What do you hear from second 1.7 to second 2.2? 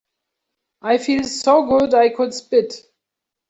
I